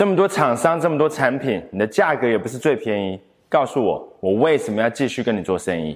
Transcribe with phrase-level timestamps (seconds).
[0.00, 3.20] 这么多厂商，这么多产品，你的价格也不是最便宜。
[3.50, 5.94] 告诉我，我为什么要继续跟你做生意？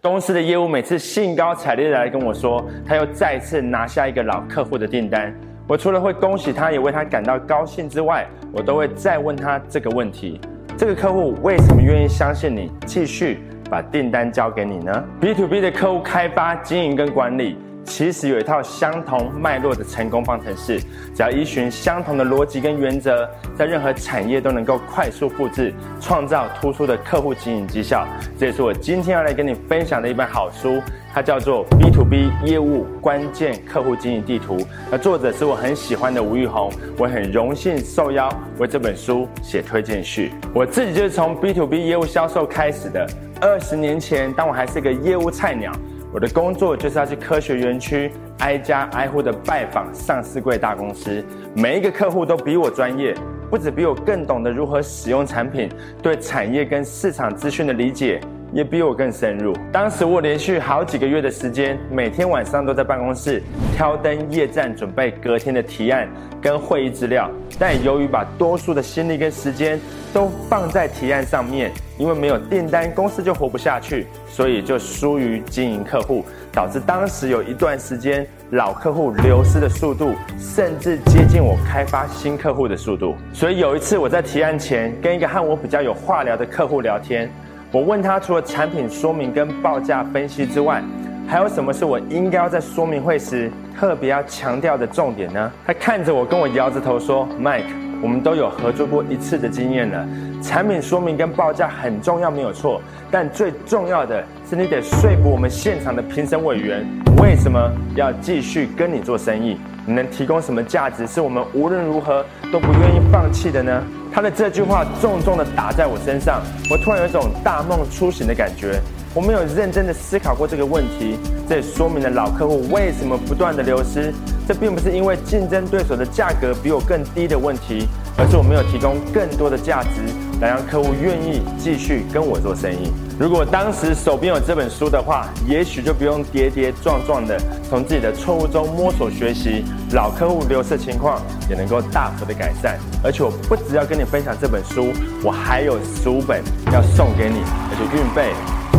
[0.00, 5.34] 公司的业务每次兴高采烈的来跟我说，他又再次拿下一个老客户的订单。
[5.66, 10.40] 我除了会恭喜他，也为他感到高兴之外，我都会再问他这个问题：
[10.78, 17.58] 这个客户为什么愿意相信你，继续把订单交给你呢？B to B 的客户开发、经营跟管理。
[17.88, 20.78] 其实有一套相同脉络的成功方程式，
[21.14, 28.06] 只要依循相同的逻辑跟原则，在任何产业都能够快速复制，创造突出的客户经营绩效。
[28.38, 30.80] 这也是我今天要来跟你分享的一本好书，
[31.12, 34.58] 它叫做《B to B 业务关键客户经营地图》。
[34.90, 40.30] 那作者是我很喜欢的吴玉红，我很荣幸受邀为这本书写推荐序。
[40.54, 43.08] 我自己就是从 B to B 业务销售开始的。
[43.40, 45.72] 二十年前，当我还是个业务菜鸟。
[46.10, 51.22] 我的工作就是要去科学园区挨家挨户的拜访上市柜大公司，
[51.54, 53.14] 每一个客户都比我专业，
[53.50, 55.68] 不止比我更懂得如何使用产品，
[56.02, 58.20] 对产业跟市场资讯的理解。
[58.52, 59.54] 也比我更深入。
[59.72, 63.42] 当时我连续好几个月的时间，每天晚上都在办公室
[63.76, 66.08] 挑灯夜战，准备隔天的提案
[66.40, 67.30] 跟会议资料。
[67.58, 69.80] 但由于把多数的心力跟时间
[70.12, 83.16] 都放在提案上面，因为没有订单，公司就活不下去，所以就疏于经营客户，导致当时有一段时间老客户流失的速度，甚至接近我开发新客户的速度。
[83.32, 87.28] 所以有一次我在提案前跟一个和我比较有话聊的客户聊天，
[87.70, 90.82] 我问他除了产品说明跟报价分析之外，
[91.28, 95.52] 还有什么是我应该要在说明会时特别要强调的重点呢？
[95.66, 97.64] 他看着我，跟我摇着头说：“Mike。”
[98.00, 100.06] 我们都有合作过一次的经验了，
[100.40, 102.80] 产品说明跟报价很重要，没有错。
[103.10, 106.86] 但最重要的是，你得说服我们现场的评审委员，
[107.20, 107.60] 为什么
[107.96, 109.58] 要继续跟你做生意？
[109.84, 113.82] 你能提供什么价值，是我们无论如何都不愿意放弃的呢？
[114.12, 118.80] 他的这句话重重的打在我身上，我突然有一种大梦初醒的感觉。
[119.14, 124.12] 我没有认真的思考过这个问题，这也说明了老客户为什么不断的流失。
[124.46, 130.02] 这并不是因为竞争对手的价格比我更低的问题，而是我没有提供更多的价值，
[130.40, 132.92] 来让客户愿意继续跟我做生意。
[133.18, 137.36] 如果当时手边有这本书的话，也许就不用跌跌撞撞的
[137.68, 142.78] 从自己的错误中摸索学习，老客户流失情况也能够大幅的改善。
[143.02, 144.92] 而且我不只要跟你分享这本书，
[145.24, 148.32] 我还有十五本要送给你，而且运费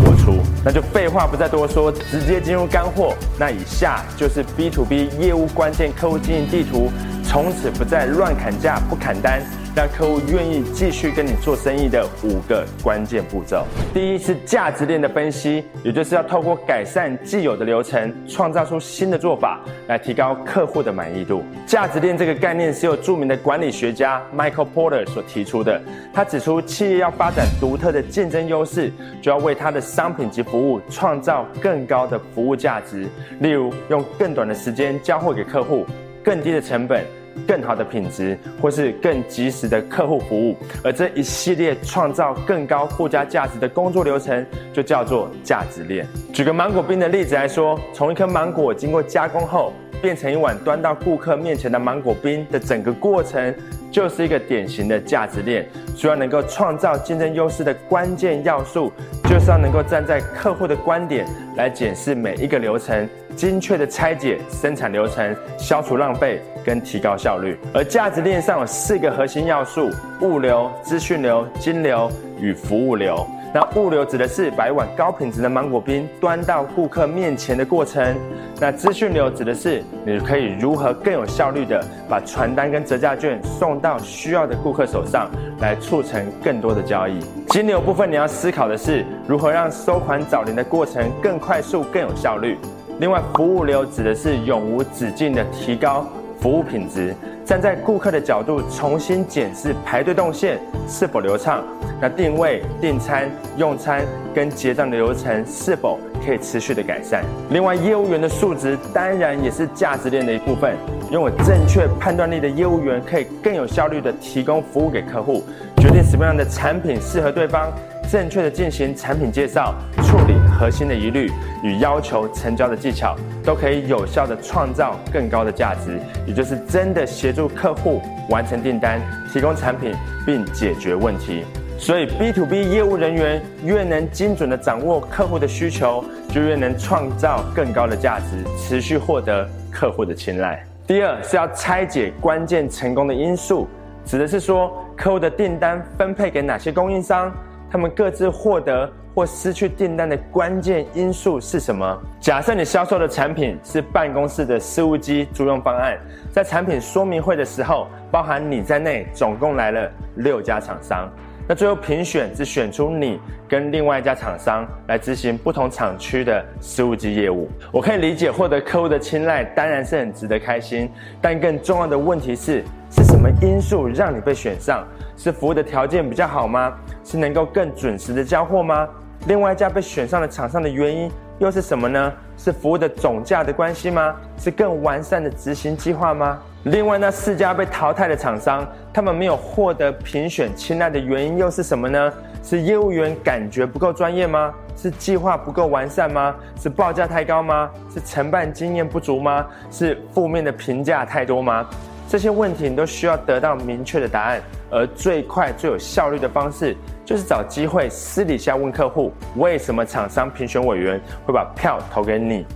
[0.06, 0.42] 我出。
[0.64, 3.14] 那就废话不再多说，直接进入干货。
[3.38, 6.90] 那以下就是 B to B 业务关键客户经营地图，
[7.26, 9.42] 从此不再乱砍价、不砍单。
[9.80, 13.66] 让客户愿意继续跟你做生意的五个关键步骤。
[13.94, 21.42] 第一是价值链的分析，也就是要透过改善既有的流程，创造出新的做法，来提高客户的满意度。
[21.66, 25.82] 价值链这个概念是由著名的管理学家 Michael Porter 所提出的。
[26.14, 28.92] 他指出，企业要发展独特的竞争优势，
[29.22, 33.08] 就要为他的商品及服务创造更高的服务价值。
[33.40, 35.86] 例如，用更短的时间交货给客户，
[36.22, 37.06] 更低的成本。
[37.50, 46.06] 更好的品质，或是更及时的客户服务，而这一系列创造更高附加价值的工作流程，就叫做价值链。
[46.32, 53.52] 举个芒果冰的例子来说，从一颗芒果经过加工后，变成一碗端到顾客面前的芒果冰的整个过程，
[53.92, 55.68] 就是一个典型的价值链。
[55.96, 58.94] 需要能够创造竞争优势的关键要素，
[59.24, 61.26] 就是要能够站在客户的观点
[61.58, 67.58] 来检视每一个流程，精确的拆解生产流程，消除浪费跟提高效率。
[67.74, 69.90] 而价值链上有四个核心要素：
[70.22, 72.08] 物流、资讯流、金流
[72.40, 73.26] 与服务流。
[73.52, 78.16] 那物流指的是把一碗高品质的芒果冰端到顾客面前的过程。
[78.60, 85.28] 那资讯流指的是你可以如何更有效率的把传单跟折价券送到需要的顾客手上，
[85.60, 87.20] 来促成更多的交易。
[87.48, 92.56] 金流部分你要思考的是如何让收款找零的过程更快速、更有效率。
[93.00, 96.06] 另外，服务流指的是永无止境的提高
[96.40, 97.16] 服务品质。
[97.46, 101.64] 站在顾客的角度，重新检视排队动线是否流畅，
[102.00, 103.28] 那定位、订餐、
[103.58, 104.06] 用餐
[104.36, 107.24] 跟结账的流程是否可以持续的改善。
[107.50, 110.76] 另外，业务员的素质当然也是价值链的一部分。
[111.12, 115.44] 拥有正确判断力的业务员，可以更有效率的提供服务给客户，
[115.78, 117.68] 决定什么样的产品适合对方。
[118.12, 121.32] 正确的进行产品介绍，处理核心的疑虑
[121.64, 123.16] 与要求成交的技巧，
[123.46, 125.98] 都可以有效的创造更高的价值，
[126.28, 129.00] 也就是真的协助客户完成订单，
[129.32, 129.94] 提供产品
[130.26, 131.46] 并解决问题。
[131.78, 140.62] 所以 B to B 业务人员越能精准的掌握客户的需求，就越能创造更高的价值，持续获得客户的青睐。
[140.86, 143.66] 第二是要拆解关键成功的因素，
[144.04, 147.32] 指的是说客户的订单分配给哪些供应商，
[147.72, 152.02] 他们各自获得或失去订单的关键因素是什么。
[152.20, 155.98] 假设你销售的产品是办公室的事务机租用方案，
[156.32, 161.10] 在产品说明会的时候，包含你在内，总共来了六家厂商。
[161.48, 167.50] 那最后评选只选出你跟另外一家厂商来执行不同厂区的事务机业务。
[167.72, 170.88] 我可以理解获得客户的青睐当然是很值得开心，
[171.20, 174.86] 但更重要的问题是，是什么因素让你被选上？
[175.16, 176.74] 是服务的条件比较好吗？
[177.04, 178.88] 是能够更准时的交货吗？
[179.28, 182.14] 另外一家被选上的厂商的原因又是什么呢？
[182.38, 184.16] 是服务的总价的关系吗？
[184.38, 186.40] 是更完善的执行计划吗？
[186.64, 192.14] 另外，那四家被淘汰的厂商，他们没有获得评选青睐的原因又是什么呢？
[192.42, 194.54] 是业务员感觉不够专业吗？
[194.76, 196.36] 是计划不够完善吗？
[196.58, 197.70] 是报价太高吗？
[197.94, 199.46] 是承办经验不足吗？
[199.70, 201.66] 是负面的评价太多吗？
[202.10, 204.42] 这些问题你都需要得到明确的答案，
[204.72, 206.76] 而最快最有效率的方式，
[207.06, 212.48] 就是找机会私底下问客户，为什么厂商评选委员会把票投给你？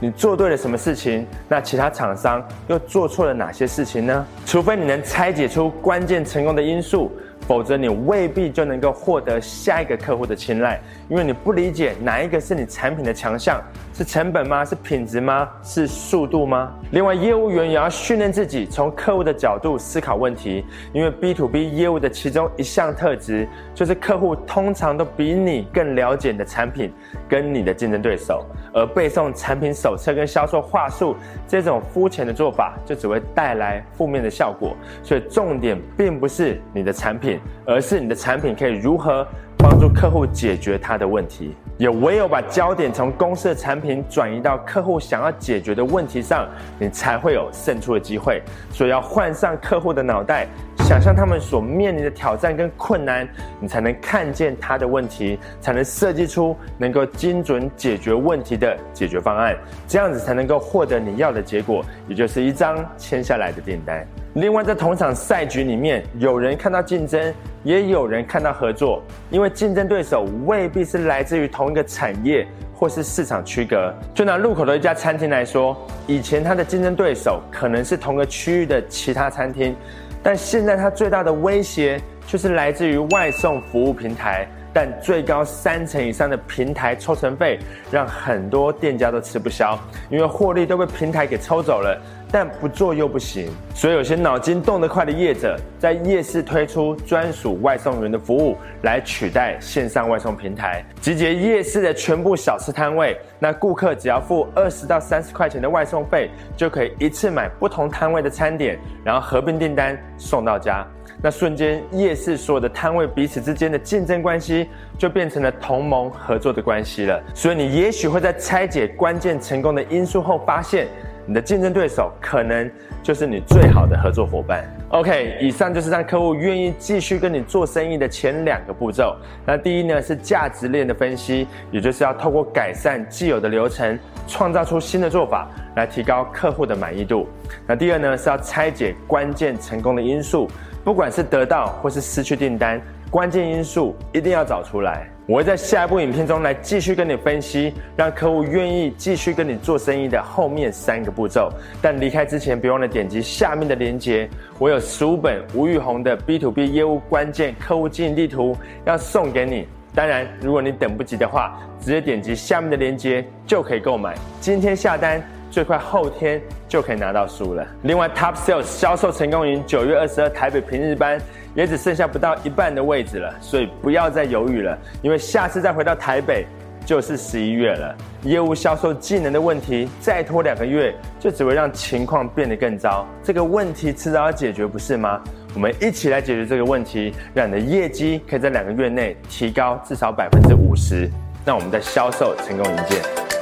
[0.00, 1.26] 你做对了什么事情？
[1.46, 4.26] 那其他厂商又做错了哪些事情呢？
[4.46, 7.12] 除非你能拆解出关键成功的因素。
[7.46, 10.80] 否则，你未必就能够获得下一个客户的青睐，
[11.10, 13.60] 因为你不理解哪一个是你产品的强项，
[13.96, 14.64] 是成本吗？
[14.64, 15.48] 是品质吗？
[15.62, 16.72] 是速度吗？
[16.90, 26.92] 另外，业务员也要训练自己从客户的角度思考问题，因为 B to B 业务的其中一项特质就是客户通常都比你更了解你的产品
[27.28, 31.14] 跟你的竞争对手，而背诵产品手册跟销售话术
[31.46, 34.76] 这种肤浅的做法，就只会带来负面的效果。
[35.04, 37.38] 所以，重点并不是你的产品。
[37.66, 39.26] 而是你的产品可以如何
[39.66, 41.54] 帮助客户解决他的问题？
[41.78, 46.46] 也唯有把焦点从公司的产品转移到客户想要解决的问题上，
[46.78, 48.42] 你才会有胜出的机会。
[48.70, 50.46] 所以要换上客户的脑袋，
[50.84, 53.26] 想象他们所面临的挑战跟困难，
[53.58, 59.56] 你才能看见他的问题，才能设计出能够精准解决问题的解决方案。
[59.88, 64.06] 这样子才能够获得你要的结果，也就是一张签下来的订单。
[64.34, 67.32] 另外，在同场赛局里面，有人看到竞争，
[67.62, 73.90] 也有人看到合作，因为竞争对手未必是来自于同一个产业或是市场区隔。
[74.12, 75.74] 就拿路口的一家餐厅来说，
[76.06, 79.74] 以前它的竞争对手可能是同个区域的其他餐厅，
[80.24, 84.48] 但现在它最大的威胁却是来自于外送服务平台。
[84.74, 87.58] 但最高三成以上的平台抽成费，
[87.90, 89.78] 让很多店家都吃不消，
[90.10, 91.96] 因为获利都被平台给抽走了。
[92.32, 103.16] 但不做又不行，所以有些脑筋动得快的业者，在夜市推出专属外送员的服务，来取代线上外送平台，集结夜市的全部小吃摊位。
[103.38, 110.84] 那顾客只要付二十到三十块钱的外送费，就可以一次买不同摊位的餐点，然后合并订单送到家。
[111.22, 114.63] 那瞬间，夜市所有的摊位彼此之间的竞争关系，
[114.98, 117.22] 就变成了同盟合作的关系了。
[117.34, 120.86] 所以你也许会在拆解关键成功的因素后，发现
[121.26, 122.70] 你的竞争对手可能
[123.02, 124.64] 就是你最好的合作伙伴。
[124.90, 129.16] OK，以上就是让客户愿意继续跟你做生意的前两个步骤。
[129.44, 137.26] 那第一呢是价值链的分析，也就是要透过改善既有的流程，创造出新的做法，来提高客户的满意度。
[137.66, 140.48] 那第二呢是要拆解关键成功的因素。
[140.84, 142.78] 不管是得到或是失去订单，
[143.14, 145.08] 关键因素一定要找出来。
[145.24, 151.48] 我会在下一部影片中来继续跟你分析，让客户愿意继续跟你做生意的后面三个步骤。
[151.80, 154.28] 但离开之前，别忘了点击下面的链接，
[154.58, 159.68] 我有十五本吴玉红的 B to B 业务关键客户经营地图要送给你。
[159.94, 164.16] 当然，如果你等不及的话，直接点击下面的链接就可以购买。
[164.40, 165.22] 今天下单。
[165.54, 167.64] 最快后天就可以拿到书了。
[167.82, 171.16] 另外，Top Sales 销售成功营九月二十二台北平日班
[171.54, 176.44] 也只剩下不到一半的位置了，所以不要再犹豫了，因为下次再回到台北
[176.84, 177.94] 就是十一月了。
[178.24, 183.06] 业务销售技能的问题再拖两个月，就只会让情况变得更糟。
[183.22, 185.22] 这个问题迟早要解决，不是吗？
[185.54, 191.08] 我们一起来解决这个问题，让你的业绩可以在两个月内提高至少百分之五十。
[191.44, 193.33] 那我们在销售成功营见。